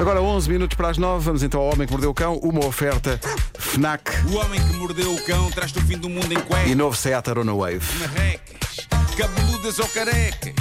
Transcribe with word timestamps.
Agora 0.00 0.22
11 0.22 0.48
minutos 0.48 0.76
para 0.78 0.88
as 0.88 0.96
9, 0.96 1.22
vamos 1.22 1.42
então 1.42 1.60
ao 1.60 1.74
Homem 1.74 1.86
que 1.86 1.92
Mordeu 1.92 2.08
o 2.08 2.14
Cão, 2.14 2.38
uma 2.38 2.64
oferta 2.64 3.20
FNAC 3.58 4.10
O 4.32 4.36
homem 4.36 4.58
que 4.58 4.72
mordeu 4.76 5.14
o 5.14 5.22
cão 5.24 5.50
traz-te 5.50 5.78
o 5.78 5.82
fim 5.82 5.98
do 5.98 6.08
mundo 6.08 6.32
em 6.32 6.38
e 6.38 6.42
cuecas, 6.42 6.74
novo 6.74 6.96
Seat 6.96 7.28
Arona 7.28 7.52
Wave. 7.52 7.80
marrecas, 8.00 8.88
cabeludas 9.16 9.78
ou 9.78 9.86
carecas. 9.88 10.54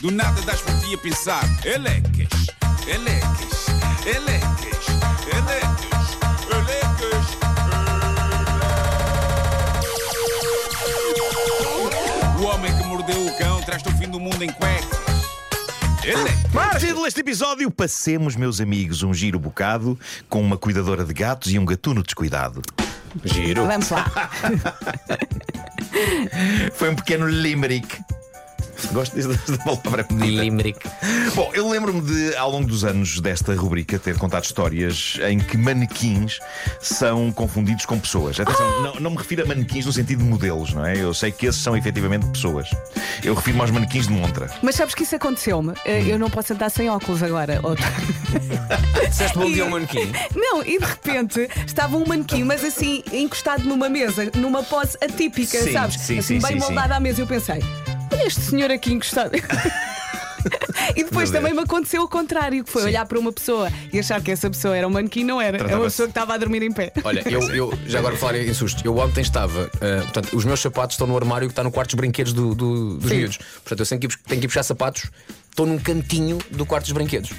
Do 0.00 0.10
nada 0.10 0.42
das 0.42 0.60
por 0.60 0.76
ti 0.80 0.92
a 0.92 0.98
pensar. 0.98 1.44
Elecas, 1.64 2.48
elecas, 2.88 3.66
elecas, 4.04 4.86
elecas, 5.38 6.18
elecas. 6.50 7.26
O 12.40 12.44
homem 12.44 12.76
que 12.76 12.84
mordeu 12.84 13.24
o 13.24 13.38
cão 13.38 13.62
traz-te 13.62 13.88
o 13.88 13.92
fim 13.92 14.08
do 14.08 14.18
mundo 14.18 14.42
em 14.42 14.50
cuecas. 14.50 14.99
Elecas. 16.04 16.80
Título 16.80 17.04
deste 17.04 17.20
episódio: 17.20 17.70
Passemos, 17.70 18.34
meus 18.34 18.60
amigos, 18.60 19.02
um 19.02 19.12
giro 19.12 19.38
bocado 19.38 19.98
com 20.28 20.40
uma 20.40 20.56
cuidadora 20.56 21.04
de 21.04 21.12
gatos 21.12 21.52
e 21.52 21.58
um 21.58 21.64
gatuno 21.64 22.02
descuidado. 22.02 22.62
Giro. 23.24 23.66
Vamos 23.66 23.90
lá. 23.90 24.30
Foi 26.72 26.90
um 26.90 26.94
pequeno 26.94 27.26
limerick. 27.28 27.98
Gosto 28.92 29.14
desta 29.16 29.58
palavra 29.58 30.04
bonita. 30.04 30.42
Limerick. 30.42 30.80
Bom, 31.34 31.50
eu 31.54 31.68
lembro-me 31.68 32.00
de, 32.00 32.36
ao 32.36 32.50
longo 32.50 32.66
dos 32.66 32.84
anos 32.84 33.20
desta 33.20 33.54
rubrica, 33.54 33.98
ter 33.98 34.16
contado 34.18 34.44
histórias 34.44 35.18
em 35.28 35.38
que 35.38 35.56
manequins 35.56 36.38
são 36.80 37.30
confundidos 37.32 37.84
com 37.86 37.98
pessoas. 37.98 38.38
Atenção, 38.40 38.82
não, 38.82 38.94
não 38.96 39.10
me 39.12 39.16
refiro 39.18 39.42
a 39.42 39.46
manequins 39.46 39.86
no 39.86 39.92
sentido 39.92 40.22
de 40.22 40.28
modelos, 40.28 40.72
não 40.72 40.84
é? 40.84 40.96
Eu 40.96 41.12
sei 41.14 41.30
que 41.30 41.46
esses 41.46 41.60
são 41.60 41.76
efetivamente 41.76 42.26
pessoas. 42.26 42.68
Eu 43.22 43.34
refiro-me 43.34 43.62
aos 43.62 43.70
manequins 43.70 44.06
de 44.06 44.12
montra. 44.12 44.50
Mas 44.62 44.74
sabes 44.74 44.94
que 44.94 45.02
isso 45.02 45.14
aconteceu-me? 45.16 45.72
Eh, 45.84 46.04
Eu 46.10 46.18
não 46.18 46.30
posso 46.30 46.52
andar 46.52 46.70
sem 46.70 46.88
óculos 46.90 47.22
agora. 47.22 47.60
Outro. 47.62 47.84
Disseste 49.08 49.36
bom 49.38 49.50
dia 49.50 49.62
ao 49.62 49.68
E- 49.68 49.72
manequim. 49.72 50.12
Não, 50.34 50.62
e 50.62 50.78
de 50.78 50.84
repente 50.84 51.48
estava 51.66 51.96
um 51.96 52.06
manequim, 52.06 52.44
mas 52.44 52.64
assim, 52.64 53.02
encostado 53.12 53.64
numa 53.64 53.88
mesa, 53.88 54.30
numa 54.36 54.62
pose 54.62 54.96
atípica, 55.02 55.58
Sim, 55.58 55.72
sabes? 55.72 55.96
sim, 56.00 56.18
assim, 56.18 56.40
sim, 56.40 56.46
bem 56.46 56.58
sim, 56.60 56.66
moldada 56.66 56.96
à 56.96 57.00
mesa. 57.00 57.20
Eu 57.20 57.26
pensei, 57.26 57.60
este 58.26 58.40
senhor 58.40 58.70
aqui 58.70 58.92
encostado. 58.92 59.32
E 60.96 61.04
depois 61.04 61.30
Meu 61.30 61.38
também 61.40 61.54
me 61.54 61.60
aconteceu 61.62 62.02
o 62.02 62.08
contrário, 62.08 62.64
que 62.64 62.70
foi 62.72 62.80
Sim. 62.82 62.88
olhar 62.88 63.04
para 63.04 63.18
uma 63.18 63.30
pessoa 63.30 63.70
e 63.92 63.98
achar 63.98 64.22
que 64.22 64.30
essa 64.30 64.48
pessoa 64.48 64.74
era 64.74 64.86
um 64.88 64.90
manequim, 64.90 65.22
não 65.22 65.38
era. 65.38 65.58
Era 65.58 65.64
uma 65.64 65.68
Tratava-se- 65.68 65.90
pessoa 65.96 66.06
que 66.08 66.10
estava 66.12 66.32
a 66.34 66.36
dormir 66.38 66.62
em 66.62 66.72
pé. 66.72 66.92
Olha, 67.04 67.22
eu, 67.28 67.42
eu 67.54 67.78
já 67.86 67.98
agora 67.98 68.16
falar 68.16 68.36
em 68.38 68.54
susto. 68.54 68.80
Eu 68.82 68.96
ontem 68.96 69.20
estava. 69.20 69.70
ah, 69.74 70.00
portanto, 70.02 70.34
os 70.34 70.44
meus 70.46 70.58
sapatos 70.60 70.94
estão 70.94 71.06
no 71.06 71.14
armário 71.14 71.46
que 71.46 71.52
está 71.52 71.62
no 71.62 71.70
quarto 71.70 71.90
dos 71.90 71.96
brinquedos 71.96 72.32
do- 72.32 72.54
do- 72.54 72.96
dos 72.96 73.10
Sim. 73.10 73.16
miúdos. 73.18 73.36
Portanto, 73.36 73.80
eu 73.80 73.86
tenho 73.86 74.00
que, 74.00 74.06
ir, 74.06 74.16
tenho 74.26 74.40
que 74.40 74.46
ir 74.46 74.48
buscar 74.48 74.62
sapatos. 74.62 75.10
Estou 75.50 75.66
num 75.66 75.78
cantinho 75.78 76.38
do 76.50 76.64
quarto 76.64 76.84
dos 76.86 76.92
brinquedos. 76.92 77.30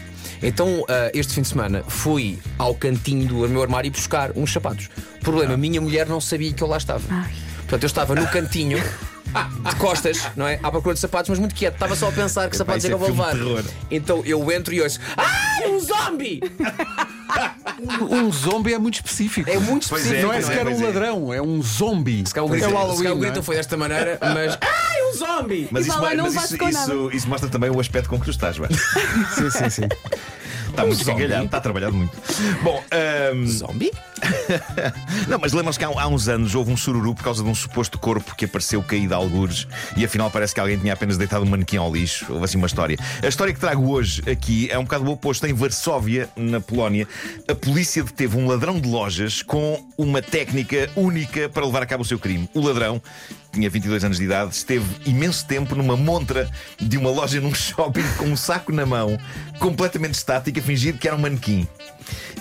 Então, 0.44 0.86
ah, 0.88 1.10
este 1.12 1.34
fim 1.34 1.42
de 1.42 1.48
semana, 1.48 1.84
fui 1.88 2.38
ao 2.60 2.76
cantinho 2.76 3.28
do 3.28 3.50
meu 3.50 3.64
armário 3.64 3.90
buscar 3.90 4.32
uns 4.38 4.54
sapatos. 4.54 4.90
Problema, 5.22 5.56
a 5.56 5.58
minha 5.58 5.82
mulher 5.82 6.06
não 6.08 6.22
sabia 6.22 6.54
que 6.54 6.62
eu 6.62 6.68
lá 6.68 6.78
estava. 6.78 7.02
Portanto, 7.62 7.82
eu 7.84 7.88
estava 7.88 8.14
no 8.14 8.28
cantinho. 8.28 8.78
De 9.70 9.76
costas, 9.78 10.22
não 10.36 10.48
é? 10.48 10.60
À 10.62 10.70
procura 10.72 10.94
de 10.94 11.00
sapatos, 11.00 11.30
mas 11.30 11.40
muito 11.40 11.56
quieto. 11.56 11.76
Estava 11.76 11.96
só 11.96 12.10
a 12.10 12.12
pensar 12.12 12.50
que 12.50 12.58
sapatos 12.58 12.84
é 12.86 12.88
que 12.88 12.94
é 12.94 12.96
eu 12.96 13.00
vou 13.00 13.10
levar. 13.10 13.36
Então 13.90 14.22
eu 14.26 14.52
entro 14.52 14.74
e 14.74 14.82
ouço: 14.82 15.00
Ai, 15.18 15.70
um 15.70 15.80
zombie! 15.80 16.42
Um 18.10 18.32
zombie 18.32 18.74
é 18.74 18.80
muito 18.80 18.96
específico. 18.96 19.50
É 19.50 19.58
muito 19.58 19.88
Pois 19.90 20.02
específico. 20.04 20.28
não 20.28 20.34
é 20.34 20.38
pois 20.38 20.46
sequer 20.46 20.64
pois 20.66 20.78
um 20.80 20.84
é. 20.84 20.86
ladrão, 20.88 21.34
é 21.34 21.42
um 21.42 21.62
zombie. 21.64 22.24
Se 22.26 22.34
calhar 22.34 22.50
o 22.50 22.54
é 22.54 22.58
o 22.58 22.60
se 22.60 22.66
calhar 22.66 22.82
Halloween. 22.82 23.08
o 23.08 23.10
não 23.12 23.20
grito 23.20 23.40
é? 23.40 23.42
foi 23.42 23.56
desta 23.56 23.78
maneira, 23.78 24.18
mas. 24.22 24.58
Ai, 24.62 25.02
um 25.10 25.14
zombie! 25.16 25.68
Mas, 25.72 25.86
E 25.86 25.90
isso, 25.90 25.98
não 26.00 26.24
mas 26.24 26.36
isso, 26.36 26.56
isso, 26.70 27.10
isso 27.12 27.30
mostra 27.30 27.50
também 27.50 27.70
o 27.70 27.80
aspecto 27.80 28.10
com 28.10 28.20
que 28.20 28.26
tu 28.26 28.32
estás, 28.32 28.58
Vasco. 28.58 28.76
Sim, 29.36 29.50
sim, 29.50 29.70
sim. 29.70 29.82
Está 30.72 30.86
muito 30.86 31.04
zombie? 31.04 31.24
engalhado, 31.24 31.46
está 31.46 31.62
trabalhado 31.62 31.94
muito. 31.94 32.18
Bom, 32.64 32.84
ahm, 32.92 33.46
Zombie? 33.46 33.92
Não, 35.28 35.40
mas 35.40 35.52
lembram-se 35.54 35.78
que 35.78 35.86
há, 35.86 35.88
há 35.90 36.08
uns 36.08 36.28
anos 36.28 36.56
houve 36.56 36.72
um 36.72 36.78
sururu 36.78 37.14
por 37.14 37.24
causa 37.24 37.44
de 37.44 37.50
um 37.50 37.56
suposto 37.56 38.00
corpo 38.00 38.36
que 38.36 38.46
apareceu 38.46 38.82
caído 38.84 39.14
a 39.14 39.18
algures 39.18 39.68
e 39.98 40.06
afinal 40.06 40.30
parece 40.30 40.54
que 40.54 40.60
alguém 40.60 40.78
tinha 40.78 40.94
apenas 40.94 41.18
deitado 41.18 41.44
um 41.44 41.50
manequim 41.50 41.78
ao 41.78 41.94
lixo. 41.94 42.26
Houve 42.30 42.46
assim 42.46 42.58
uma 42.58 42.68
história. 42.68 42.98
A 43.22 43.28
história 43.28 43.54
que 43.54 43.60
trago 43.60 43.90
hoje 43.92 44.22
aqui 44.30 44.70
é 44.72 44.78
um 44.78 44.84
bocado 44.84 45.06
o 45.06 45.12
oposto. 45.12 45.46
Em 45.46 45.54
Varsóvia, 45.54 46.30
na 46.36 46.62
Polónia, 46.62 47.08
a 47.48 47.56
polícia 47.56 48.04
deteve 48.04 48.38
um 48.38 48.48
ladrão 48.48 48.80
de 48.80 48.88
lojas 48.88 49.42
com 49.42 49.84
uma 50.02 50.22
técnica 50.22 50.90
única 50.96 51.48
para 51.50 51.66
levar 51.66 51.84
a 51.84 51.86
cabo 51.86 52.04
o 52.04 52.06
seu 52.06 52.18
crime. 52.20 52.50
O 52.54 52.62
ladrão, 52.62 53.00
que 53.52 53.60
tinha 53.60 53.70
22 53.70 54.04
anos 54.04 54.18
de 54.18 54.24
idade, 54.24 54.52
esteve 54.54 54.86
imenso 55.06 55.46
tempo 55.46 55.76
numa 55.76 55.96
montra 55.98 56.50
de 56.80 56.98
uma 56.98 57.10
loja 57.10 57.40
num 57.40 57.54
shopping 57.56 58.04
com 58.18 58.26
um 58.26 58.36
saco 58.38 58.72
na 58.72 58.86
mão, 58.86 59.18
completamente 59.60 60.16
estático, 60.16 60.60
a 60.60 60.62
fingir 60.62 60.98
que 60.98 61.08
era 61.08 61.16
um 61.16 61.20
manequim. 61.20 61.68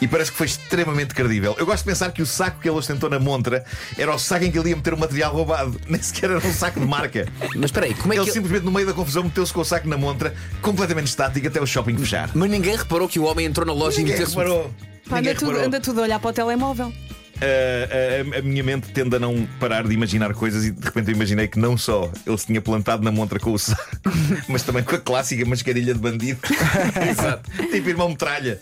E 0.00 0.09
parece 0.09 0.31
que 0.32 0.38
foi 0.38 0.47
extremamente 0.47 1.15
credível. 1.15 1.54
Eu 1.59 1.66
gosto 1.66 1.81
de 1.84 1.91
pensar 1.91 2.10
que 2.10 2.22
o 2.22 2.26
saco 2.26 2.59
que 2.60 2.69
ele 2.69 2.76
ostentou 2.78 3.10
na 3.10 3.19
montra 3.19 3.65
era 3.99 4.12
o 4.15 4.19
saco 4.19 4.44
em 4.47 4.50
que 4.50 4.59
ele 4.59 4.70
ia 4.70 4.76
meter 4.76 4.94
o 4.94 4.99
material 4.99 5.32
roubado. 5.32 5.78
Nem 5.87 6.00
sequer 6.03 6.31
era 6.31 6.38
um 6.47 6.53
saco 6.54 6.81
de 6.81 6.87
marca. 6.87 7.28
Mas 7.54 7.66
espera 7.66 7.84
aí, 7.87 7.94
como 7.94 8.12
é 8.15 8.16
Ele 8.16 8.25
que. 8.25 8.32
simplesmente, 8.32 8.65
no 8.65 8.72
meio 8.72 8.87
da 8.87 8.94
confusão, 8.94 9.22
meteu-se 9.25 9.53
com 9.53 9.60
o 9.60 9.65
saco 9.65 9.87
na 9.87 9.99
montra, 9.99 10.34
completamente 10.62 11.09
estático, 11.09 11.47
até 11.47 11.60
o 11.60 11.66
shopping 11.66 11.97
fechar. 11.99 12.31
Mas 12.34 12.50
ninguém 12.50 12.75
reparou 12.76 13.06
que 13.06 13.19
o 13.19 13.25
homem 13.25 13.44
entrou 13.47 13.66
na 13.66 13.75
loja 13.75 13.99
Ninguém 13.99 14.15
e 14.15 14.19
meteu-se. 14.19 14.34
reparou. 14.37 14.72
Pá, 15.09 15.16
Ninguém 15.16 15.32
anda, 15.32 15.38
tudo, 15.38 15.49
reparou. 15.50 15.66
anda 15.66 15.81
tudo 15.81 16.00
a 16.00 16.03
olhar 16.04 16.19
para 16.19 16.31
o 16.31 16.32
telemóvel. 16.32 16.93
Uh, 17.41 18.37
a, 18.37 18.39
a 18.39 18.43
minha 18.43 18.62
mente 18.62 18.91
tende 18.93 19.17
a 19.17 19.19
não 19.19 19.47
parar 19.59 19.87
de 19.87 19.95
imaginar 19.95 20.34
coisas 20.34 20.67
e 20.67 20.71
de 20.71 20.84
repente 20.84 21.09
eu 21.09 21.15
imaginei 21.15 21.49
que 21.49 21.59
não 21.59 21.77
só 21.77 22.11
ele 22.27 22.37
se 22.37 22.47
tinha 22.47 22.61
plantado 22.61 23.03
na 23.03 23.11
montra 23.11 23.39
com 23.41 23.53
o 23.53 23.59
saco, 23.59 23.83
mas 24.49 24.62
também 24.62 24.83
com 24.83 24.95
a 24.95 24.99
clássica 24.99 25.45
mascarilha 25.47 25.95
de 25.95 26.00
bandido. 26.00 26.39
Exato. 27.11 27.50
tipo 27.71 27.89
irmão 27.89 28.11
metralha. 28.11 28.61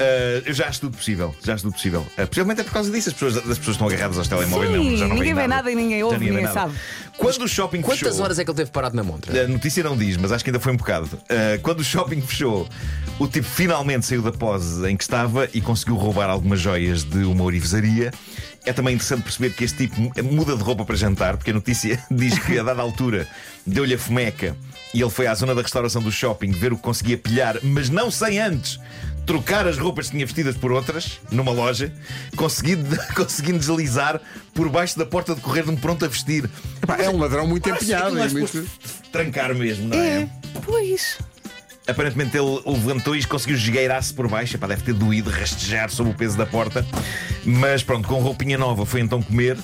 Uh, 0.00 0.42
eu 0.46 0.54
já 0.54 0.66
acho 0.66 0.80
tudo 0.80 0.96
possível. 0.96 1.34
Já 1.44 1.54
acho 1.54 1.64
tudo 1.64 1.74
possível. 1.74 2.00
Uh, 2.00 2.26
possivelmente 2.26 2.62
é 2.62 2.64
por 2.64 2.72
causa 2.72 2.90
disso. 2.90 3.10
As 3.10 3.14
pessoas, 3.14 3.36
as 3.36 3.58
pessoas 3.58 3.76
estão 3.76 3.86
agarradas 3.86 4.16
aos 4.16 4.28
telemóveis. 4.28 4.70
Sim, 4.70 4.90
não, 4.90 4.96
já 4.96 5.08
não 5.08 5.16
ninguém 5.16 5.34
vê 5.34 5.46
nada 5.46 5.70
e 5.70 5.74
ninguém 5.74 6.02
ouve, 6.02 6.18
ninguém 6.18 6.42
nada. 6.42 6.54
sabe. 6.54 6.74
Quando 7.18 7.42
o 7.42 7.48
shopping 7.48 7.82
Quantas 7.82 7.98
fechou, 7.98 8.24
horas 8.24 8.38
é 8.38 8.44
que 8.44 8.50
ele 8.50 8.56
teve 8.56 8.70
parado 8.70 8.96
na 8.96 9.04
montra? 9.04 9.44
a 9.44 9.46
notícia 9.46 9.84
não 9.84 9.94
diz, 9.94 10.16
mas 10.16 10.32
acho 10.32 10.42
que 10.42 10.48
ainda 10.48 10.58
foi 10.58 10.72
um 10.72 10.76
bocado. 10.76 11.06
Uh, 11.06 11.60
quando 11.60 11.80
o 11.80 11.84
shopping 11.84 12.22
fechou, 12.22 12.66
o 13.18 13.28
tipo 13.28 13.46
finalmente 13.46 14.06
saiu 14.06 14.22
da 14.22 14.32
pose 14.32 14.88
em 14.88 14.96
que 14.96 15.04
estava 15.04 15.46
e 15.52 15.60
conseguiu 15.60 15.96
roubar 15.96 16.30
algumas 16.30 16.58
joias 16.58 17.04
de 17.04 17.18
uma 17.24 17.44
orivesaria. 17.44 18.10
É 18.64 18.72
também 18.72 18.94
interessante 18.94 19.22
perceber 19.22 19.54
que 19.54 19.64
este 19.64 19.86
tipo 19.88 20.12
muda 20.24 20.54
de 20.56 20.62
roupa 20.62 20.84
para 20.84 20.94
jantar, 20.96 21.36
porque 21.36 21.50
a 21.50 21.54
notícia 21.54 21.98
diz 22.10 22.38
que 22.38 22.58
a 22.58 22.62
dada 22.62 22.82
altura 22.82 23.26
deu-lhe 23.66 23.94
a 23.94 23.98
fomeca 23.98 24.54
e 24.92 25.00
ele 25.00 25.10
foi 25.10 25.26
à 25.26 25.34
zona 25.34 25.54
da 25.54 25.62
restauração 25.62 26.02
do 26.02 26.12
shopping 26.12 26.50
ver 26.50 26.72
o 26.72 26.76
que 26.76 26.82
conseguia 26.82 27.16
pilhar, 27.16 27.58
mas 27.62 27.88
não 27.88 28.10
sem 28.10 28.38
antes 28.38 28.78
trocar 29.24 29.66
as 29.66 29.78
roupas 29.78 30.06
que 30.06 30.12
tinha 30.12 30.26
vestidas 30.26 30.56
por 30.56 30.72
outras 30.72 31.20
numa 31.30 31.52
loja, 31.52 31.92
conseguindo, 32.36 32.84
conseguindo 33.14 33.58
deslizar 33.58 34.20
por 34.52 34.68
baixo 34.68 34.98
da 34.98 35.06
porta 35.06 35.34
de 35.34 35.40
correr 35.40 35.62
de 35.62 35.70
um 35.70 35.76
pronto 35.76 36.04
a 36.04 36.08
vestir. 36.08 36.50
Pá, 36.86 36.96
é 36.98 37.08
um 37.08 37.16
ladrão 37.18 37.46
muito 37.46 37.68
empenhado. 37.68 38.06
Aquilo 38.06 38.22
é 38.22 38.26
é 38.26 38.28
muito- 38.28 38.70
trancar 39.12 39.54
mesmo, 39.54 39.88
não 39.88 39.96
é? 39.98 40.22
É, 40.22 40.28
pois. 40.64 41.18
Aparentemente 41.86 42.36
ele 42.36 42.60
levantou 42.66 43.16
e 43.16 43.24
conseguiu 43.24 43.56
esgueirar-se 43.56 44.14
por 44.14 44.28
baixo. 44.28 44.56
Epá, 44.56 44.66
deve 44.66 44.82
ter 44.82 44.92
doído 44.94 45.30
rastejar 45.30 45.90
sob 45.90 46.10
o 46.10 46.14
peso 46.14 46.36
da 46.36 46.46
porta. 46.46 46.86
Mas 47.44 47.82
pronto, 47.82 48.06
com 48.06 48.20
roupinha 48.20 48.58
nova 48.58 48.86
foi 48.86 49.00
então 49.00 49.20
comer. 49.22 49.56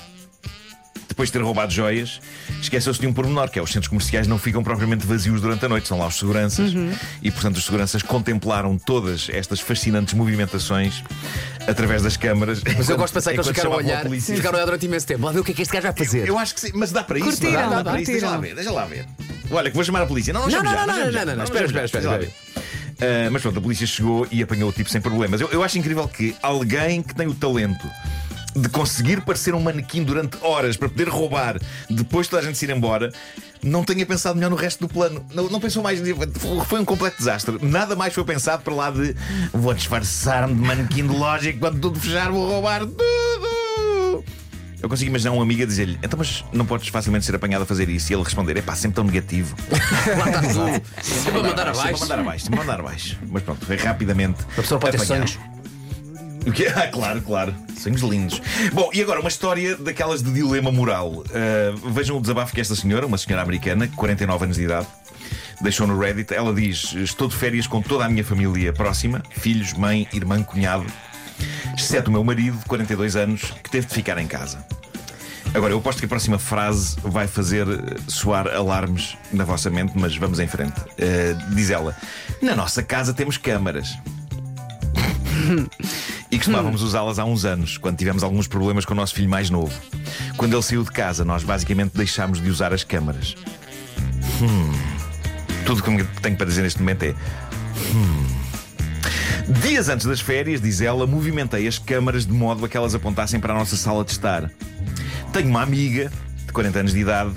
Depois 1.08 1.30
de 1.30 1.34
ter 1.34 1.42
roubado 1.42 1.72
joias, 1.72 2.20
esqueceu-se 2.60 3.00
de 3.00 3.06
um 3.06 3.12
pormenor, 3.12 3.48
que 3.48 3.58
é 3.58 3.62
os 3.62 3.70
centros 3.70 3.88
comerciais 3.88 4.26
não 4.26 4.38
ficam 4.38 4.62
propriamente 4.62 5.06
vazios 5.06 5.40
durante 5.40 5.64
a 5.64 5.68
noite, 5.68 5.88
são 5.88 5.98
lá 5.98 6.06
os 6.06 6.18
seguranças. 6.18 6.72
E 7.22 7.30
portanto 7.30 7.56
os 7.56 7.64
seguranças 7.64 8.02
contemplaram 8.02 8.76
todas 8.76 9.28
estas 9.30 9.60
fascinantes 9.60 10.12
movimentações 10.12 11.02
através 11.66 12.02
das 12.02 12.18
câmaras. 12.18 12.62
Mas 12.62 12.90
eu 12.90 12.98
gosto 12.98 13.12
de 13.12 13.14
pensar 13.14 13.30
que 13.30 13.36
eles 13.38 13.48
ficaram 13.48 13.72
a 13.72 13.76
olhar, 13.76 14.10
ficaram 14.10 14.50
a 14.50 14.56
olhar 14.56 14.64
durante 14.66 14.84
imenso 14.84 15.06
tempo. 15.06 15.24
Lá 15.24 15.32
ver 15.32 15.40
o 15.40 15.44
que 15.44 15.52
é 15.52 15.54
que 15.54 15.62
este 15.62 15.72
gajo 15.72 15.84
vai 15.84 15.96
fazer. 15.96 16.28
Eu 16.28 16.38
acho 16.38 16.54
que 16.54 16.60
sim, 16.60 16.72
mas 16.74 16.92
dá 16.92 17.02
para 17.02 17.18
isso, 17.18 17.28
Curtiram, 17.28 17.62
não 17.62 17.70
dá, 17.70 17.82
dá 17.82 17.90
para 17.92 18.00
isso. 18.02 18.10
Deixa 18.10 18.28
lá 18.28 18.36
ver, 18.36 18.54
deixa 18.54 18.72
lá 18.72 18.84
ver. 18.84 19.06
Olha, 19.50 19.70
que 19.70 19.76
vou 19.76 19.84
chamar 19.84 20.02
a 20.02 20.06
polícia. 20.06 20.32
Não, 20.32 20.42
não, 20.42 20.48
Não, 20.50 20.62
não, 20.62 20.70
já, 20.70 20.86
não, 20.86 20.94
chamo 20.94 21.04
não, 21.04 21.12
já. 21.12 21.18
não, 21.20 21.26
não, 21.26 21.36
não, 21.36 21.44
espera, 21.44 21.66
espera, 21.66 21.84
espera. 21.86 22.30
Ah, 23.00 23.28
mas 23.30 23.42
pronto, 23.42 23.58
a 23.58 23.62
polícia 23.62 23.86
chegou 23.86 24.26
e 24.30 24.42
apanhou 24.42 24.70
o 24.70 24.72
tipo 24.72 24.88
sem 24.90 25.00
problemas. 25.00 25.40
Eu, 25.40 25.48
eu 25.50 25.62
acho 25.62 25.78
incrível 25.78 26.06
que 26.08 26.34
alguém 26.42 27.02
que 27.02 27.14
tem 27.14 27.26
o 27.26 27.34
talento 27.34 27.88
de 28.54 28.68
conseguir 28.70 29.20
parecer 29.20 29.54
um 29.54 29.60
manequim 29.60 30.02
durante 30.02 30.38
horas 30.40 30.78
para 30.78 30.88
poder 30.88 31.08
roubar 31.08 31.58
depois 31.90 32.26
de 32.26 32.30
toda 32.30 32.42
a 32.42 32.44
gente 32.46 32.56
se 32.56 32.64
ir 32.64 32.70
embora. 32.70 33.12
Não 33.62 33.84
tenha 33.84 34.06
pensado 34.06 34.36
melhor 34.36 34.50
no 34.50 34.56
resto 34.56 34.86
do 34.86 34.92
plano. 34.92 35.24
Não, 35.34 35.48
não 35.50 35.60
pensou 35.60 35.82
mais. 35.82 36.00
Foi 36.66 36.80
um 36.80 36.84
completo 36.84 37.18
desastre. 37.18 37.58
Nada 37.60 37.94
mais 37.94 38.14
foi 38.14 38.24
pensado 38.24 38.62
para 38.62 38.74
lá 38.74 38.90
de 38.90 39.14
vou 39.52 39.74
disfarçar-me 39.74 40.54
de 40.54 40.60
manequim 40.60 41.06
de 41.06 41.48
e 41.48 41.52
quando 41.54 41.80
tudo 41.80 42.00
fechar 42.00 42.30
vou 42.30 42.48
roubar 42.48 42.80
tudo. 42.80 43.15
Eu 44.86 44.88
consigo 44.88 45.10
imaginar 45.10 45.32
um 45.32 45.42
amigo 45.42 45.64
a 45.64 45.66
dizer-lhe: 45.66 45.98
Então, 46.00 46.16
mas 46.16 46.44
não 46.52 46.64
podes 46.64 46.86
facilmente 46.86 47.26
ser 47.26 47.34
apanhado 47.34 47.62
a 47.62 47.66
fazer 47.66 47.88
isso? 47.88 48.12
E 48.12 48.14
ele 48.14 48.22
responder: 48.22 48.56
É 48.56 48.62
pá, 48.62 48.76
sempre 48.76 48.94
tão 48.94 49.02
negativo. 49.04 49.56
Lá 50.16 50.28
está 50.28 50.42
tudo. 50.42 50.82
Sempre 51.02 51.40
a 51.40 51.42
mandar 51.42 51.56
Sempre 51.56 51.60
a 51.60 51.70
abaixo. 51.72 52.00
mandar 52.00 52.18
abaixo, 52.20 52.44
sempre 52.44 52.60
a 52.60 52.62
mandar 52.62 52.80
abaixo. 52.80 53.18
Mas 53.28 53.42
pronto, 53.42 53.66
foi 53.66 53.76
rapidamente. 53.76 54.44
A 54.56 54.62
pessoa 54.62 54.78
pode 54.78 54.96
ter 54.96 55.02
apanhado. 55.02 55.28
sonhos. 55.28 55.56
O 56.46 56.52
quê? 56.52 56.72
Ah, 56.72 56.86
claro, 56.86 57.20
claro. 57.20 57.52
Sonhos 57.76 58.00
lindos. 58.02 58.40
Bom, 58.72 58.88
e 58.94 59.02
agora 59.02 59.18
uma 59.18 59.28
história 59.28 59.76
daquelas 59.76 60.22
de 60.22 60.32
dilema 60.32 60.70
moral. 60.70 61.10
Uh, 61.10 61.90
vejam 61.90 62.16
o 62.16 62.20
desabafo 62.20 62.54
que 62.54 62.60
esta 62.60 62.76
senhora, 62.76 63.04
uma 63.08 63.18
senhora 63.18 63.42
americana, 63.42 63.88
49 63.96 64.44
anos 64.44 64.56
de 64.56 64.62
idade, 64.62 64.86
deixou 65.60 65.88
no 65.88 65.98
Reddit. 65.98 66.32
Ela 66.32 66.54
diz: 66.54 66.94
Estou 66.94 67.26
de 67.26 67.34
férias 67.34 67.66
com 67.66 67.82
toda 67.82 68.04
a 68.04 68.08
minha 68.08 68.22
família 68.22 68.72
próxima, 68.72 69.20
filhos, 69.30 69.72
mãe, 69.72 70.06
irmã, 70.12 70.44
cunhado, 70.44 70.86
exceto 71.76 72.10
o 72.10 72.12
meu 72.12 72.24
marido, 72.24 72.58
de 72.58 72.64
42 72.64 73.16
anos, 73.16 73.42
que 73.62 73.70
teve 73.70 73.86
de 73.86 73.94
ficar 73.94 74.18
em 74.18 74.26
casa. 74.26 74.64
Agora, 75.54 75.72
eu 75.72 75.78
aposto 75.78 76.00
que 76.00 76.04
a 76.04 76.08
próxima 76.08 76.38
frase 76.38 76.96
vai 77.02 77.26
fazer 77.26 77.66
eh, 77.66 77.96
soar 78.08 78.46
alarmes 78.48 79.16
na 79.32 79.44
vossa 79.44 79.70
mente, 79.70 79.92
mas 79.94 80.14
vamos 80.16 80.38
em 80.38 80.46
frente. 80.46 80.74
Eh, 80.98 81.34
diz 81.54 81.70
ela: 81.70 81.96
Na 82.42 82.54
nossa 82.54 82.82
casa 82.82 83.14
temos 83.14 83.38
câmaras. 83.38 83.96
e 86.30 86.36
costumávamos 86.36 86.82
usá-las 86.82 87.18
há 87.18 87.24
uns 87.24 87.44
anos, 87.44 87.78
quando 87.78 87.96
tivemos 87.96 88.22
alguns 88.22 88.46
problemas 88.46 88.84
com 88.84 88.92
o 88.92 88.96
nosso 88.96 89.14
filho 89.14 89.30
mais 89.30 89.48
novo. 89.48 89.72
Quando 90.36 90.54
ele 90.54 90.62
saiu 90.62 90.84
de 90.84 90.90
casa, 90.90 91.24
nós 91.24 91.42
basicamente 91.42 91.96
deixámos 91.96 92.40
de 92.40 92.50
usar 92.50 92.72
as 92.74 92.84
câmaras. 92.84 93.34
Hum. 94.42 94.72
Tudo 95.64 95.82
que 95.82 96.04
tenho 96.20 96.36
para 96.36 96.46
dizer 96.46 96.62
neste 96.62 96.80
momento 96.80 97.04
é. 97.04 97.14
Hum. 97.94 98.45
Dias 99.48 99.88
antes 99.88 100.06
das 100.06 100.20
férias, 100.20 100.60
diz 100.60 100.80
ela, 100.80 101.06
movimentei 101.06 101.68
as 101.68 101.78
câmaras 101.78 102.26
de 102.26 102.32
modo 102.32 102.64
a 102.64 102.68
que 102.68 102.76
elas 102.76 102.96
apontassem 102.96 103.38
para 103.38 103.54
a 103.54 103.56
nossa 103.56 103.76
sala 103.76 104.04
de 104.04 104.10
estar. 104.10 104.50
Tenho 105.32 105.48
uma 105.48 105.62
amiga 105.62 106.10
de 106.44 106.52
40 106.52 106.80
anos 106.80 106.92
de 106.92 106.98
idade 106.98 107.32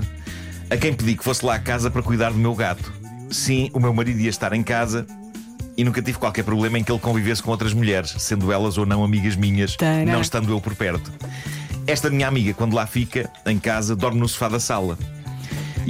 a 0.71 0.77
quem 0.77 0.93
pedi 0.93 1.15
que 1.15 1.23
fosse 1.23 1.45
lá 1.45 1.55
à 1.55 1.59
casa 1.59 1.91
para 1.91 2.01
cuidar 2.01 2.31
do 2.31 2.37
meu 2.37 2.55
gato. 2.55 2.91
Sim, 3.29 3.69
o 3.73 3.79
meu 3.79 3.93
marido 3.93 4.19
ia 4.19 4.29
estar 4.29 4.53
em 4.53 4.63
casa 4.63 5.05
e 5.77 5.83
nunca 5.83 6.01
tive 6.01 6.17
qualquer 6.17 6.43
problema 6.43 6.79
em 6.79 6.83
que 6.83 6.91
ele 6.91 6.99
convivesse 6.99 7.43
com 7.43 7.51
outras 7.51 7.73
mulheres, 7.73 8.15
sendo 8.17 8.51
elas 8.51 8.77
ou 8.79 8.87
não 8.87 9.03
amigas 9.03 9.35
minhas, 9.35 9.77
não 10.07 10.21
estando 10.21 10.51
eu 10.51 10.59
por 10.59 10.73
perto. 10.73 11.11
Esta 11.85 12.09
minha 12.09 12.27
amiga, 12.27 12.55
quando 12.55 12.73
lá 12.73 12.87
fica, 12.87 13.29
em 13.45 13.59
casa, 13.59 13.95
dorme 13.95 14.19
no 14.19 14.27
sofá 14.27 14.49
da 14.49 14.59
sala. 14.59 14.97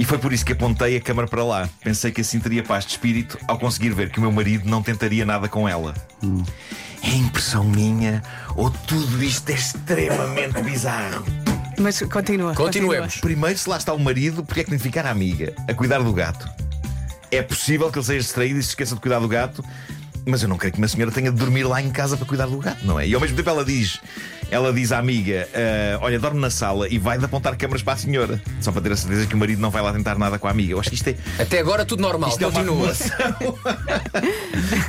E 0.00 0.04
foi 0.06 0.16
por 0.16 0.32
isso 0.32 0.46
que 0.46 0.52
apontei 0.52 0.96
a 0.96 1.00
câmara 1.00 1.28
para 1.28 1.44
lá. 1.44 1.68
Pensei 1.84 2.10
que 2.10 2.22
assim 2.22 2.40
teria 2.40 2.62
paz 2.62 2.86
de 2.86 2.92
espírito 2.92 3.36
ao 3.46 3.58
conseguir 3.58 3.90
ver 3.90 4.08
que 4.08 4.16
o 4.16 4.22
meu 4.22 4.32
marido 4.32 4.66
não 4.66 4.82
tentaria 4.82 5.26
nada 5.26 5.46
com 5.46 5.68
ela. 5.68 5.92
É 7.02 7.10
impressão 7.10 7.64
minha 7.64 8.22
ou 8.56 8.70
tudo 8.70 9.22
isto 9.22 9.50
é 9.50 9.52
extremamente 9.52 10.58
bizarro? 10.62 11.22
Mas 11.78 12.00
continua. 12.00 12.54
Continuemos. 12.54 13.18
Primeiro, 13.18 13.58
se 13.58 13.68
lá 13.68 13.76
está 13.76 13.92
o 13.92 14.00
marido, 14.00 14.42
porque 14.42 14.60
é 14.60 14.64
que 14.64 14.70
tem 14.70 14.78
de 14.78 14.82
ficar 14.82 15.04
a 15.04 15.10
amiga 15.10 15.52
a 15.68 15.74
cuidar 15.74 15.98
do 15.98 16.14
gato? 16.14 16.48
É 17.30 17.42
possível 17.42 17.92
que 17.92 17.98
ele 17.98 18.06
seja 18.06 18.20
distraído 18.20 18.58
e 18.58 18.62
se 18.62 18.70
esqueça 18.70 18.94
de 18.94 19.02
cuidar 19.02 19.18
do 19.18 19.28
gato, 19.28 19.62
mas 20.26 20.42
eu 20.42 20.48
não 20.48 20.56
creio 20.56 20.72
que 20.72 20.78
uma 20.78 20.88
senhora 20.88 21.10
tenha 21.10 21.30
de 21.30 21.36
dormir 21.38 21.64
lá 21.64 21.80
em 21.80 21.90
casa 21.90 22.16
para 22.16 22.26
cuidar 22.26 22.46
do 22.46 22.58
gato, 22.58 22.84
não 22.86 22.98
é? 23.00 23.06
E 23.06 23.14
ao 23.14 23.20
mesmo 23.20 23.36
tempo 23.36 23.48
ela 23.50 23.64
diz, 23.64 23.98
ela 24.50 24.72
diz 24.72 24.92
à 24.92 24.98
amiga, 24.98 25.48
"Ah, 25.54 25.98
olha, 26.02 26.18
dorme 26.18 26.40
na 26.40 26.50
sala 26.50 26.88
e 26.88 26.98
vai 26.98 27.18
de 27.18 27.24
apontar 27.24 27.56
câmaras 27.56 27.82
para 27.82 27.94
a 27.94 27.96
senhora, 27.96 28.40
só 28.60 28.70
para 28.72 28.82
ter 28.82 28.92
a 28.92 28.96
certeza 28.96 29.26
que 29.26 29.34
o 29.34 29.38
marido 29.38 29.60
não 29.60 29.70
vai 29.70 29.82
lá 29.82 29.92
tentar 29.92 30.18
nada 30.18 30.38
com 30.38 30.46
a 30.46 30.50
amiga. 30.50 30.72
Eu 30.72 30.80
acho 30.80 30.90
que 30.90 30.96
isto 30.96 31.08
é, 31.08 31.16
Até 31.38 31.58
agora 31.58 31.84
tudo 31.84 32.00
normal, 32.02 32.30
isto 32.30 32.42
é 32.42 32.44
continua. 32.50 32.90
acumulação 32.92 33.58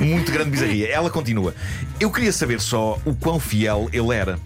muito 0.00 0.30
grande 0.32 0.50
bizarria. 0.50 0.88
Ela 0.88 1.10
continua. 1.10 1.54
Eu 1.98 2.10
queria 2.10 2.32
saber 2.32 2.60
só 2.60 2.98
o 3.04 3.14
quão 3.14 3.38
fiel 3.40 3.88
ele 3.92 4.14
era. 4.14 4.38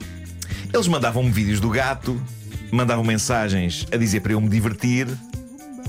Eles 0.72 0.86
mandavam-me 0.88 1.30
vídeos 1.30 1.60
do 1.60 1.70
gato, 1.70 2.20
mandavam 2.70 3.04
mensagens 3.04 3.86
a 3.92 3.96
dizer 3.96 4.20
para 4.20 4.32
eu 4.32 4.40
me 4.40 4.48
divertir. 4.48 5.06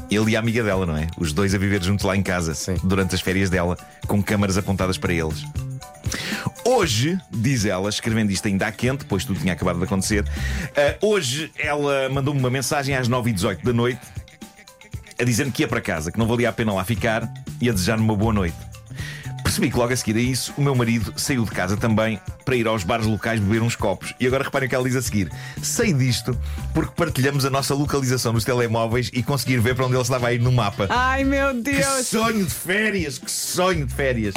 Ele 0.09 0.31
e 0.31 0.36
a 0.36 0.39
amiga 0.39 0.63
dela, 0.63 0.86
não 0.86 0.95
é? 0.95 1.07
Os 1.18 1.33
dois 1.33 1.54
a 1.54 1.57
viver 1.57 1.83
juntos 1.83 2.06
lá 2.06 2.15
em 2.15 2.24
casa 2.24 2.54
Sim. 2.54 2.75
durante 2.83 3.13
as 3.13 3.21
férias 3.21 3.50
dela, 3.50 3.77
com 4.07 4.21
câmaras 4.24 4.57
apontadas 4.57 4.98
para 4.98 5.13
eles. 5.13 5.44
Hoje, 6.65 7.18
diz 7.31 7.65
ela, 7.65 7.89
escrevendo 7.89 8.31
isto 8.31 8.48
ainda 8.48 8.68
há 8.68 8.71
quente, 8.71 9.06
pois 9.06 9.25
tudo 9.25 9.39
tinha 9.39 9.54
acabado 9.54 9.77
de 9.77 9.83
acontecer. 9.83 10.25
ah, 10.75 10.95
hoje 11.01 11.51
ela 11.57 12.09
mandou-me 12.09 12.39
uma 12.39 12.50
mensagem 12.50 12.95
às 12.95 13.07
9h18 13.09 13.63
da 13.63 13.74
noite 13.74 14.01
a 15.19 15.24
dizer-me 15.24 15.51
que 15.51 15.63
ia 15.63 15.68
para 15.68 15.81
casa, 15.81 16.12
que 16.12 16.19
não 16.19 16.27
valia 16.27 16.50
a 16.50 16.54
pena 16.54 16.74
lá 16.74 16.83
ficar 16.83 17.31
e 17.59 17.69
a 17.69 17.74
desejar-me 17.74 18.04
uma 18.04 18.15
boa 18.15 18.33
noite. 18.33 18.67
Percebi 19.57 19.71
que 19.71 19.77
logo 19.80 19.92
a 19.92 19.98
seguir 19.98 20.18
a 20.18 20.21
isso, 20.21 20.54
o 20.56 20.62
meu 20.62 20.75
marido 20.75 21.12
saiu 21.18 21.44
de 21.44 21.50
casa 21.50 21.75
também 21.75 22.21
para 22.45 22.56
ir 22.56 22.68
aos 22.68 22.83
bares 22.83 23.07
locais 23.07 23.39
beber 23.39 23.63
uns 23.63 23.75
copos. 23.75 24.13
E 24.19 24.27
agora 24.27 24.44
reparem 24.44 24.68
o 24.68 24.69
que 24.69 24.75
ela 24.75 24.83
diz 24.83 24.95
a 24.95 25.01
seguir. 25.01 25.31
Sei 25.63 25.92
disto 25.94 26.39
porque 26.75 26.92
partilhamos 26.95 27.44
a 27.44 27.50
nossa 27.50 27.74
localização 27.74 28.33
nos 28.33 28.44
telemóveis 28.44 29.09
e 29.12 29.24
conseguir 29.24 29.59
ver 29.59 29.74
para 29.74 29.88
onde 29.88 29.95
ele 29.95 30.04
estava 30.04 30.27
a 30.27 30.33
ir 30.33 30.39
no 30.39 30.51
mapa. 30.51 30.86
Ai 30.92 31.24
meu 31.24 31.56
Que 31.56 31.71
Deus! 31.71 32.06
sonho 32.06 32.45
de 32.45 32.54
férias! 32.54 33.18
Que 33.18 33.31
sonho 33.31 33.88
de 33.88 33.95
férias! 33.95 34.36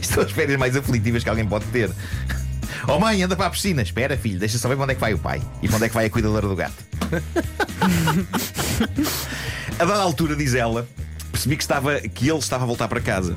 Isto 0.00 0.14
são 0.14 0.22
as 0.22 0.30
férias 0.30 0.56
mais 0.56 0.76
aflitivas 0.76 1.24
que 1.24 1.28
alguém 1.28 1.44
pode 1.44 1.64
ter. 1.64 1.90
Oh 2.86 3.00
mãe, 3.00 3.24
anda 3.24 3.34
para 3.34 3.46
a 3.46 3.50
piscina. 3.50 3.82
Espera, 3.82 4.16
filho, 4.16 4.38
deixa 4.38 4.56
só 4.56 4.68
ver 4.68 4.76
para 4.76 4.84
onde 4.84 4.92
é 4.92 4.94
que 4.94 5.00
vai 5.00 5.14
o 5.14 5.18
pai 5.18 5.42
e 5.60 5.66
para 5.66 5.78
onde 5.78 5.86
é 5.86 5.88
que 5.88 5.94
vai 5.96 6.06
a 6.06 6.10
cuidadora 6.10 6.46
do 6.46 6.54
gato. 6.54 6.84
a 9.80 9.84
dada 9.84 10.00
altura, 10.00 10.36
diz 10.36 10.54
ela, 10.54 10.86
percebi 11.32 11.56
que, 11.56 11.62
estava, 11.64 11.98
que 12.02 12.30
ele 12.30 12.38
estava 12.38 12.62
a 12.62 12.66
voltar 12.68 12.86
para 12.86 13.00
casa. 13.00 13.36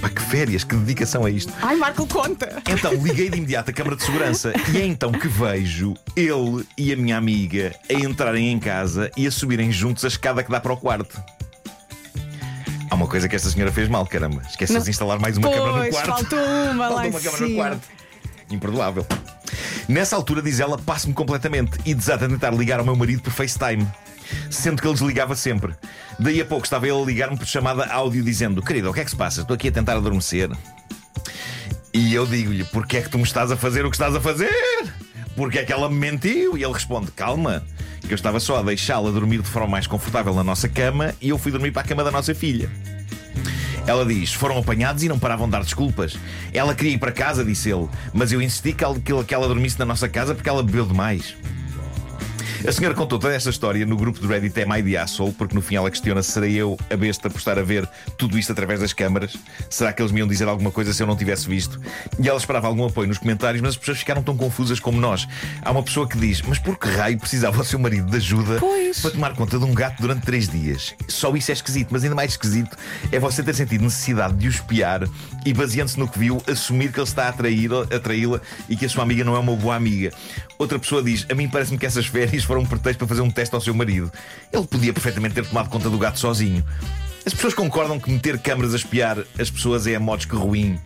Pá, 0.00 0.08
que 0.08 0.22
férias, 0.22 0.64
que 0.64 0.74
dedicação 0.76 1.24
a 1.24 1.30
isto. 1.30 1.52
Ai, 1.60 1.76
Marco, 1.76 2.06
conta! 2.06 2.62
Então 2.68 2.92
liguei 2.94 3.28
de 3.28 3.38
imediato 3.38 3.70
a 3.70 3.74
câmara 3.74 3.96
de 3.96 4.02
segurança 4.02 4.52
e 4.72 4.78
é 4.78 4.86
então 4.86 5.12
que 5.12 5.28
vejo 5.28 5.94
ele 6.16 6.66
e 6.76 6.92
a 6.92 6.96
minha 6.96 7.16
amiga 7.16 7.74
a 7.88 7.94
entrarem 7.94 8.50
em 8.52 8.58
casa 8.58 9.10
e 9.16 9.26
a 9.26 9.30
subirem 9.30 9.70
juntos 9.70 10.04
a 10.04 10.08
escada 10.08 10.42
que 10.42 10.50
dá 10.50 10.60
para 10.60 10.72
o 10.72 10.76
quarto. 10.76 11.22
Há 12.90 12.94
uma 12.94 13.06
coisa 13.06 13.28
que 13.28 13.36
esta 13.36 13.48
senhora 13.48 13.70
fez 13.70 13.88
mal, 13.88 14.04
caramba. 14.06 14.42
Esqueceu 14.48 14.80
de 14.80 14.90
instalar 14.90 15.18
mais 15.18 15.36
uma 15.36 15.50
câmara 15.50 15.72
no 15.72 15.78
Pois, 15.78 15.94
quarto. 15.94 16.08
faltou 16.08 16.38
uma 16.38 16.88
lá 16.88 17.02
Faltou 17.02 17.04
em 17.04 17.10
uma 17.10 17.20
câmara 17.20 17.48
no 17.48 17.54
quarto. 17.54 17.88
Imperdoável. 18.50 19.06
Nessa 19.88 20.16
altura, 20.16 20.42
diz 20.42 20.58
ela, 20.60 20.76
passo-me 20.78 21.14
completamente 21.14 21.78
e 21.84 21.94
desata 21.94 22.24
a 22.26 22.28
tentar 22.28 22.50
ligar 22.50 22.78
ao 22.80 22.84
meu 22.84 22.96
marido 22.96 23.22
por 23.22 23.32
FaceTime. 23.32 23.86
Sendo 24.50 24.80
que 24.80 24.86
ele 24.88 24.94
desligava 24.94 25.34
sempre. 25.36 25.74
Daí 26.18 26.40
a 26.40 26.44
pouco 26.44 26.64
estava 26.64 26.86
ele 26.86 27.00
a 27.00 27.04
ligar-me 27.04 27.36
por 27.36 27.46
chamada 27.46 27.86
áudio 27.86 28.22
dizendo: 28.22 28.62
Querido, 28.62 28.90
o 28.90 28.94
que 28.94 29.00
é 29.00 29.04
que 29.04 29.10
se 29.10 29.16
passa? 29.16 29.40
Estou 29.42 29.54
aqui 29.54 29.68
a 29.68 29.72
tentar 29.72 29.94
adormecer. 29.96 30.50
E 31.92 32.14
eu 32.14 32.26
digo-lhe: 32.26 32.64
Porquê 32.64 32.98
é 32.98 33.02
que 33.02 33.08
tu 33.08 33.18
me 33.18 33.24
estás 33.24 33.50
a 33.50 33.56
fazer 33.56 33.84
o 33.84 33.90
que 33.90 33.96
estás 33.96 34.14
a 34.14 34.20
fazer? 34.20 34.50
Porque 35.36 35.58
é 35.58 35.64
que 35.64 35.72
ela 35.72 35.88
me 35.88 35.96
mentiu? 35.96 36.56
E 36.56 36.62
ele 36.64 36.72
responde: 36.72 37.10
Calma, 37.12 37.64
que 38.00 38.12
eu 38.12 38.14
estava 38.16 38.38
só 38.40 38.58
a 38.58 38.62
deixá-la 38.62 39.10
dormir 39.10 39.40
de 39.42 39.48
forma 39.48 39.68
mais 39.68 39.86
confortável 39.86 40.34
na 40.34 40.44
nossa 40.44 40.68
cama 40.68 41.14
e 41.20 41.28
eu 41.30 41.38
fui 41.38 41.50
dormir 41.52 41.70
para 41.72 41.82
a 41.82 41.84
cama 41.84 42.04
da 42.04 42.10
nossa 42.10 42.34
filha. 42.34 42.70
Ela 43.86 44.04
diz: 44.04 44.32
foram 44.32 44.58
apanhados 44.58 45.02
e 45.02 45.08
não 45.08 45.18
paravam 45.18 45.46
de 45.46 45.52
dar 45.52 45.62
desculpas. 45.64 46.16
Ela 46.52 46.74
queria 46.74 46.92
ir 46.94 46.98
para 46.98 47.10
casa, 47.12 47.44
disse 47.44 47.70
ele, 47.70 47.88
mas 48.12 48.30
eu 48.30 48.40
insisti 48.42 48.72
que 48.72 48.84
ela, 48.84 48.98
que- 49.00 49.34
ela 49.34 49.48
dormisse 49.48 49.78
na 49.78 49.84
nossa 49.86 50.08
casa 50.08 50.34
porque 50.34 50.48
ela 50.48 50.62
bebeu 50.62 50.86
demais. 50.86 51.34
A 52.66 52.72
senhora 52.72 52.94
contou 52.94 53.18
toda 53.18 53.34
esta 53.34 53.48
história 53.48 53.86
no 53.86 53.96
grupo 53.96 54.20
do 54.20 54.28
Reddit 54.28 54.60
Am 54.62 54.78
I 54.78 54.82
the 54.82 54.98
Asshole, 54.98 55.32
porque 55.32 55.54
no 55.54 55.62
fim 55.62 55.76
ela 55.76 55.90
questiona 55.90 56.22
se 56.22 56.32
serei 56.32 56.54
eu 56.56 56.78
a 56.90 56.96
besta 56.96 57.30
por 57.30 57.38
estar 57.38 57.58
a 57.58 57.62
ver 57.62 57.88
tudo 58.18 58.38
isto 58.38 58.52
através 58.52 58.80
das 58.80 58.92
câmaras. 58.92 59.34
Será 59.70 59.94
que 59.94 60.02
eles 60.02 60.12
me 60.12 60.18
iam 60.18 60.28
dizer 60.28 60.46
alguma 60.46 60.70
coisa 60.70 60.92
se 60.92 61.02
eu 61.02 61.06
não 61.06 61.16
tivesse 61.16 61.48
visto? 61.48 61.80
E 62.22 62.28
ela 62.28 62.38
esperava 62.38 62.66
algum 62.66 62.84
apoio 62.84 63.08
nos 63.08 63.16
comentários, 63.16 63.62
mas 63.62 63.70
as 63.70 63.76
pessoas 63.78 63.98
ficaram 63.98 64.22
tão 64.22 64.36
confusas 64.36 64.78
como 64.78 65.00
nós. 65.00 65.26
Há 65.62 65.70
uma 65.70 65.82
pessoa 65.82 66.06
que 66.06 66.18
diz: 66.18 66.42
Mas 66.42 66.58
por 66.58 66.78
que 66.78 66.86
raio 66.88 67.18
precisava 67.18 67.62
o 67.62 67.64
seu 67.64 67.78
marido 67.78 68.10
de 68.10 68.16
ajuda 68.18 68.58
Pois. 68.60 69.00
para 69.00 69.10
tomar 69.10 69.34
conta 69.34 69.58
de 69.58 69.64
um 69.64 69.72
gato 69.72 70.00
durante 70.00 70.26
três 70.26 70.48
dias? 70.48 70.94
Só 71.08 71.34
isso 71.34 71.50
é 71.50 71.54
esquisito, 71.54 71.88
mas 71.90 72.04
ainda 72.04 72.14
mais 72.14 72.32
esquisito 72.32 72.76
é 73.10 73.18
você 73.18 73.42
ter 73.42 73.54
sentido 73.54 73.84
necessidade 73.84 74.34
de 74.34 74.46
o 74.46 74.50
espiar 74.50 75.08
e, 75.46 75.54
baseando-se 75.54 75.98
no 75.98 76.06
que 76.06 76.18
viu, 76.18 76.42
assumir 76.46 76.92
que 76.92 77.00
ele 77.00 77.08
está 77.08 77.24
a 77.24 77.28
atraí-la 77.30 78.40
e 78.68 78.76
que 78.76 78.84
a 78.84 78.88
sua 78.88 79.02
amiga 79.02 79.24
não 79.24 79.34
é 79.34 79.38
uma 79.38 79.56
boa 79.56 79.74
amiga. 79.74 80.12
Outra 80.60 80.78
pessoa 80.78 81.02
diz: 81.02 81.26
A 81.30 81.34
mim 81.34 81.48
parece-me 81.48 81.78
que 81.78 81.86
essas 81.86 82.04
férias 82.04 82.44
foram 82.44 82.60
um 82.60 82.66
pretexto 82.66 82.98
para 82.98 83.08
fazer 83.08 83.22
um 83.22 83.30
teste 83.30 83.54
ao 83.54 83.62
seu 83.62 83.72
marido. 83.72 84.12
Ele 84.52 84.66
podia 84.66 84.92
perfeitamente 84.92 85.34
ter 85.34 85.46
tomado 85.46 85.70
conta 85.70 85.88
do 85.88 85.96
gato 85.96 86.18
sozinho. 86.20 86.62
As 87.24 87.32
pessoas 87.32 87.54
concordam 87.54 87.98
que 87.98 88.10
meter 88.10 88.38
câmaras 88.38 88.74
a 88.74 88.76
espiar 88.76 89.24
as 89.38 89.50
pessoas 89.50 89.86
é 89.86 89.94
a 89.94 90.00
modos 90.00 90.26
que 90.26 90.36
ruim. 90.36 90.78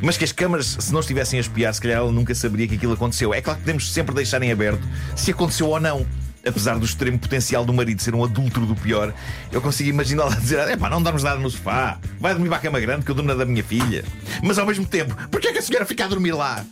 Mas 0.00 0.16
que 0.16 0.24
as 0.24 0.32
câmaras, 0.32 0.78
se 0.80 0.90
não 0.94 1.00
estivessem 1.00 1.38
a 1.38 1.42
espiar, 1.42 1.74
se 1.74 1.80
calhar 1.82 1.98
ela 1.98 2.10
nunca 2.10 2.34
saberia 2.34 2.66
que 2.66 2.76
aquilo 2.76 2.94
aconteceu. 2.94 3.34
É 3.34 3.42
claro 3.42 3.58
que 3.58 3.66
podemos 3.66 3.92
sempre 3.92 4.14
deixar 4.14 4.42
em 4.42 4.50
aberto 4.50 4.80
se 5.14 5.30
aconteceu 5.30 5.68
ou 5.68 5.78
não. 5.78 6.06
Apesar 6.44 6.78
do 6.78 6.84
extremo 6.86 7.18
potencial 7.18 7.66
do 7.66 7.72
marido 7.72 8.00
ser 8.00 8.14
um 8.14 8.24
adúltero 8.24 8.64
do 8.64 8.74
pior, 8.74 9.12
eu 9.52 9.60
consigo 9.60 9.90
imaginá-la 9.90 10.36
dizer: 10.40 10.58
é 10.58 10.76
pá, 10.76 10.88
não 10.88 11.02
dormes 11.02 11.22
nada 11.22 11.38
no 11.38 11.50
sofá, 11.50 12.00
vai 12.18 12.32
dormir 12.32 12.48
para 12.48 12.56
a 12.56 12.60
cama 12.60 12.80
grande 12.80 13.04
que 13.04 13.10
eu 13.10 13.14
durmo 13.14 13.28
na 13.28 13.36
da 13.36 13.44
minha 13.44 13.62
filha. 13.62 14.04
Mas 14.42 14.58
ao 14.58 14.64
mesmo 14.64 14.86
tempo, 14.86 15.14
porquê 15.30 15.48
é 15.48 15.52
que 15.52 15.58
a 15.58 15.62
senhora 15.62 15.84
fica 15.84 16.06
a 16.06 16.08
dormir 16.08 16.32
lá? 16.32 16.64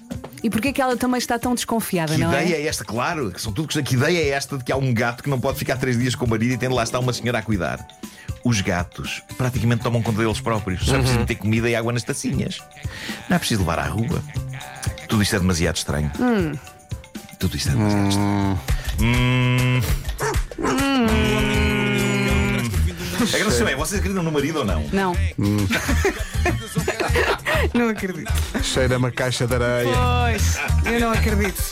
E 0.42 0.50
porquê 0.50 0.73
que 0.73 0.80
ela 0.80 0.97
também 0.97 1.18
está 1.18 1.38
tão 1.38 1.54
desconfiada, 1.54 2.14
Que 2.14 2.20
não 2.20 2.32
ideia 2.32 2.56
é? 2.56 2.62
é? 2.62 2.66
esta? 2.66 2.85
Claro, 2.85 3.30
que 3.30 3.40
são 3.40 3.52
tudo 3.52 3.68
que 3.68 3.94
ideia 3.94 4.18
é 4.18 4.28
esta 4.30 4.56
de 4.56 4.64
que 4.64 4.73
há 4.73 4.76
um 4.76 4.92
gato 4.92 5.23
que 5.23 5.30
não 5.30 5.40
pode 5.40 5.59
ficar 5.59 5.76
três 5.76 5.99
dias 5.99 6.14
com 6.14 6.25
o 6.25 6.28
marido 6.28 6.54
e 6.54 6.59
tem 6.59 6.68
de 6.68 6.75
lá 6.75 6.82
estar 6.82 6.99
uma 6.99 7.12
senhora 7.12 7.38
a 7.38 7.42
cuidar. 7.42 7.87
Os 8.42 8.61
gatos 8.62 9.23
praticamente 9.37 9.82
tomam 9.82 10.02
conta 10.02 10.23
deles 10.23 10.40
próprios. 10.40 10.87
Só 10.87 10.97
é 10.97 10.99
preciso 10.99 11.20
meter 11.20 11.35
comida 11.35 11.68
e 11.68 11.75
água 11.75 11.92
nas 11.92 12.02
tacinhas. 12.02 12.61
Não 13.28 13.37
é 13.37 13.38
preciso 13.38 13.61
levar 13.61 13.78
à 13.78 13.87
rua. 13.87 14.23
Tudo 15.09 15.23
isto 15.23 15.37
é 15.37 15.38
demasiado 15.38 15.76
estranho. 15.76 16.11
Tudo 17.38 17.56
isto 17.56 17.68
é 17.68 17.73
demasiado 17.73 18.09
estranho. 18.09 18.61
Hum. 19.00 19.80
A 23.20 23.25
grande 23.26 23.44
questão 23.44 23.68
é: 23.68 23.76
vocês 23.76 23.99
acreditam 24.00 24.23
no 24.23 24.32
marido 24.32 24.61
ou 24.61 24.64
não? 24.64 24.82
Não. 24.92 25.14
Não 27.75 27.88
acredito. 27.88 28.33
Cheira 28.62 28.99
uma 28.99 29.11
caixa 29.11 29.47
de 29.47 29.55
areia. 29.55 29.95
Pois, 29.95 30.59
eu 30.87 31.00
não 31.00 31.12
acredito. 31.12 31.62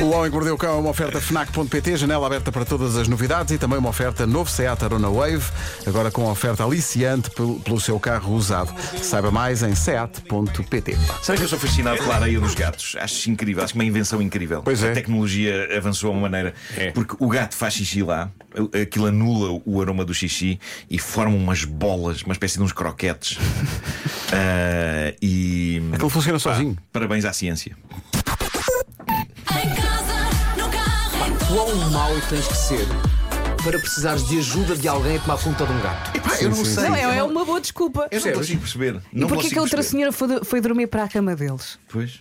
O 0.00 0.10
Homem 0.10 0.30
que 0.30 0.36
Mordeu 0.36 0.54
o 0.54 0.58
Cão 0.58 0.76
é 0.76 0.80
uma 0.80 0.90
oferta 0.90 1.20
FNAC.pt, 1.20 1.96
janela 1.96 2.26
aberta 2.26 2.52
para 2.52 2.64
todas 2.64 2.96
as 2.96 3.08
novidades 3.08 3.54
e 3.54 3.58
também 3.58 3.78
uma 3.78 3.88
oferta 3.88 4.26
novo 4.26 4.50
Seat 4.50 4.84
Arona 4.84 5.08
Wave, 5.08 5.44
agora 5.86 6.10
com 6.10 6.22
uma 6.22 6.32
oferta 6.32 6.64
aliciante 6.64 7.30
pelo, 7.30 7.58
pelo 7.60 7.80
seu 7.80 7.98
carro 7.98 8.34
usado. 8.34 8.74
Saiba 9.02 9.30
mais 9.30 9.62
em 9.62 9.74
seat.pt. 9.74 10.96
Sabe 11.22 11.38
que 11.38 11.44
eu 11.44 11.48
sou 11.48 11.58
fascinado 11.58 11.98
pela 11.98 12.16
areia 12.16 12.38
dos 12.40 12.54
gatos? 12.54 12.96
Acho 13.00 13.30
incrível, 13.30 13.64
acho 13.64 13.72
que 13.72 13.78
uma 13.78 13.84
invenção 13.84 14.20
incrível. 14.20 14.62
Pois 14.62 14.82
é. 14.82 14.90
A 14.90 14.94
tecnologia 14.94 15.68
avançou 15.76 16.10
a 16.10 16.12
uma 16.12 16.22
maneira. 16.22 16.54
Porque 16.92 17.16
o 17.18 17.28
gato 17.28 17.54
faz 17.54 17.74
xixi 17.74 18.02
lá, 18.02 18.30
aquilo 18.82 19.06
anula 19.06 19.60
o 19.64 19.80
aroma 19.80 20.04
do 20.04 20.12
xixi 20.14 20.58
e 20.90 20.98
forma 20.98 21.34
umas 21.36 21.64
bolas, 21.64 22.22
uma 22.22 22.32
espécie 22.32 22.56
de 22.58 22.62
uns 22.62 22.72
croquetes. 22.72 23.38
Ah, 24.32 25.14
e. 25.22 25.80
Aquilo 25.92 26.10
funciona 26.10 26.38
sozinho. 26.38 26.76
Parabéns 26.92 27.24
à 27.24 27.32
ciência. 27.32 27.76
Em 29.50 29.74
casa, 29.74 30.14
no 30.56 30.68
carro, 30.70 31.26
em 31.26 31.36
todo 31.36 31.46
Quão 31.48 31.90
mau 31.90 32.12
tens 32.28 32.46
que 32.46 32.56
ser 32.56 32.86
para 33.64 33.78
precisares 33.78 34.26
de 34.28 34.38
ajuda 34.38 34.76
de 34.76 34.86
alguém 34.86 35.16
a 35.16 35.20
tomar 35.20 35.38
conta 35.38 35.66
de 35.66 35.72
um 35.72 35.80
gato? 35.80 36.20
eu 36.40 36.50
não 36.50 36.64
sei. 36.64 36.84
Não, 36.84 36.94
é, 36.94 37.00
é 37.02 37.16
não- 37.18 37.28
uma 37.30 37.44
boa 37.44 37.60
desculpa. 37.60 38.06
Eu 38.10 38.20
não 38.20 38.32
consigo 38.32 38.60
perceber. 38.60 39.00
E 39.12 39.18
Não 39.20 39.26
porquê 39.28 39.48
que 39.48 39.54
consigo 39.54 39.60
a 39.60 39.62
outra 39.62 39.82
senhora 39.82 40.12
foi, 40.12 40.44
foi 40.44 40.60
dormir 40.60 40.86
para 40.86 41.04
a 41.04 41.08
cama 41.08 41.34
deles? 41.34 41.78
Pois, 41.88 42.20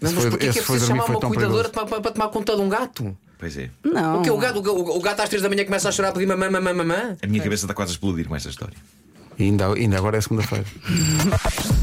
Mas, 0.00 0.12
foi- 0.12 0.30
porquê 0.30 0.44
que 0.44 0.50
esse 0.50 0.58
é 0.60 0.62
foi 0.62 0.76
preciso 0.78 0.92
chamar 0.96 1.06
uma 1.10 1.20
cuidadora 1.20 1.68
para, 1.68 1.86
para- 1.86 2.00
para 2.00 2.10
tomar 2.12 2.28
conta 2.28 2.54
de 2.54 2.62
um 2.62 2.68
gato? 2.68 3.16
Pois 3.38 3.56
é. 3.56 3.70
Não. 3.84 4.14
Porque 4.14 4.30
o 4.30 4.38
gato, 4.38 4.60
o, 4.60 4.96
o 4.96 5.00
gato 5.00 5.20
às 5.20 5.28
3 5.28 5.42
da 5.42 5.48
manhã 5.48 5.64
começa 5.64 5.88
a 5.88 5.92
chorar 5.92 6.08
a 6.08 6.12
pedir 6.12 6.26
mamã, 6.26 6.50
mamã, 6.50 6.72
mamã. 6.72 7.16
A 7.22 7.26
minha 7.26 7.42
cabeça 7.42 7.64
está 7.64 7.74
quase 7.74 7.90
a 7.90 7.94
explodir 7.94 8.26
com 8.26 8.34
esta 8.36 8.48
história. 8.48 8.76
E 9.38 9.44
ainda, 9.44 9.72
ainda 9.72 9.98
agora 9.98 10.16
é 10.16 10.20
segunda-feira. 10.20 10.64